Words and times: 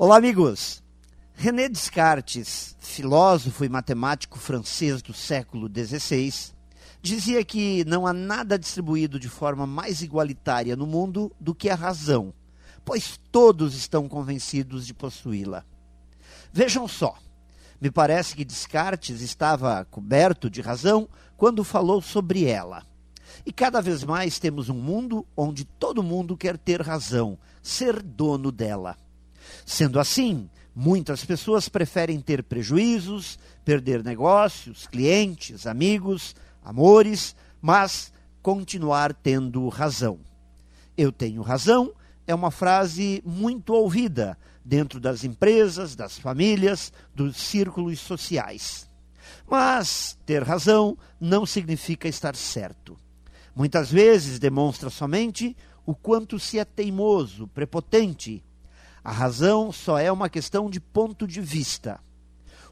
Olá, 0.00 0.16
amigos. 0.16 0.80
René 1.34 1.68
Descartes, 1.68 2.76
filósofo 2.78 3.64
e 3.64 3.68
matemático 3.68 4.38
francês 4.38 5.02
do 5.02 5.12
século 5.12 5.68
XVI, 5.68 6.54
dizia 7.02 7.44
que 7.44 7.84
não 7.84 8.06
há 8.06 8.12
nada 8.12 8.56
distribuído 8.56 9.18
de 9.18 9.28
forma 9.28 9.66
mais 9.66 10.00
igualitária 10.00 10.76
no 10.76 10.86
mundo 10.86 11.32
do 11.40 11.52
que 11.52 11.68
a 11.68 11.74
razão, 11.74 12.32
pois 12.84 13.18
todos 13.32 13.74
estão 13.74 14.08
convencidos 14.08 14.86
de 14.86 14.94
possuí-la. 14.94 15.64
Vejam 16.52 16.86
só, 16.86 17.18
me 17.80 17.90
parece 17.90 18.36
que 18.36 18.44
Descartes 18.44 19.20
estava 19.20 19.84
coberto 19.84 20.48
de 20.48 20.60
razão 20.60 21.08
quando 21.36 21.64
falou 21.64 22.00
sobre 22.00 22.44
ela. 22.44 22.86
E 23.44 23.52
cada 23.52 23.80
vez 23.80 24.04
mais 24.04 24.38
temos 24.38 24.68
um 24.68 24.78
mundo 24.80 25.26
onde 25.36 25.64
todo 25.64 26.04
mundo 26.04 26.36
quer 26.36 26.56
ter 26.56 26.82
razão, 26.82 27.36
ser 27.60 28.00
dono 28.00 28.52
dela. 28.52 28.96
Sendo 29.64 29.98
assim, 30.00 30.48
muitas 30.74 31.24
pessoas 31.24 31.68
preferem 31.68 32.20
ter 32.20 32.42
prejuízos, 32.42 33.38
perder 33.64 34.02
negócios, 34.04 34.86
clientes, 34.86 35.66
amigos, 35.66 36.34
amores, 36.64 37.34
mas 37.60 38.12
continuar 38.42 39.12
tendo 39.12 39.68
razão. 39.68 40.18
Eu 40.96 41.12
tenho 41.12 41.42
razão 41.42 41.92
é 42.28 42.34
uma 42.34 42.50
frase 42.50 43.22
muito 43.24 43.72
ouvida 43.72 44.38
dentro 44.62 45.00
das 45.00 45.24
empresas, 45.24 45.96
das 45.96 46.18
famílias, 46.18 46.92
dos 47.14 47.38
círculos 47.38 47.98
sociais. 48.00 48.86
Mas 49.50 50.18
ter 50.26 50.42
razão 50.42 50.96
não 51.18 51.46
significa 51.46 52.06
estar 52.06 52.36
certo. 52.36 52.98
Muitas 53.56 53.90
vezes 53.90 54.38
demonstra 54.38 54.90
somente 54.90 55.56
o 55.86 55.94
quanto 55.94 56.38
se 56.38 56.58
é 56.58 56.66
teimoso, 56.66 57.48
prepotente. 57.48 58.44
A 59.08 59.10
razão 59.10 59.72
só 59.72 59.98
é 59.98 60.12
uma 60.12 60.28
questão 60.28 60.68
de 60.68 60.78
ponto 60.78 61.26
de 61.26 61.40
vista. 61.40 61.98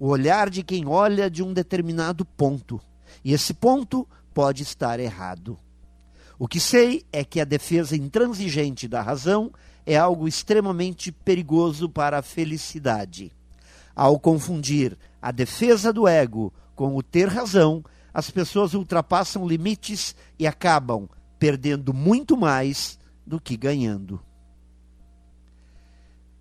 O 0.00 0.08
olhar 0.08 0.48
de 0.48 0.62
quem 0.62 0.88
olha 0.88 1.28
de 1.28 1.42
um 1.42 1.52
determinado 1.52 2.24
ponto. 2.24 2.80
E 3.22 3.34
esse 3.34 3.52
ponto 3.52 4.08
pode 4.32 4.62
estar 4.62 4.98
errado. 4.98 5.58
O 6.38 6.48
que 6.48 6.58
sei 6.58 7.04
é 7.12 7.22
que 7.22 7.38
a 7.38 7.44
defesa 7.44 7.94
intransigente 7.94 8.88
da 8.88 9.02
razão 9.02 9.52
é 9.84 9.94
algo 9.94 10.26
extremamente 10.26 11.12
perigoso 11.12 11.86
para 11.86 12.20
a 12.20 12.22
felicidade. 12.22 13.30
Ao 13.94 14.18
confundir 14.18 14.96
a 15.20 15.30
defesa 15.30 15.92
do 15.92 16.08
ego 16.08 16.50
com 16.74 16.96
o 16.96 17.02
ter 17.02 17.28
razão, 17.28 17.84
as 18.14 18.30
pessoas 18.30 18.72
ultrapassam 18.72 19.46
limites 19.46 20.16
e 20.38 20.46
acabam 20.46 21.10
perdendo 21.38 21.92
muito 21.92 22.38
mais 22.38 22.98
do 23.26 23.38
que 23.38 23.54
ganhando. 23.54 24.18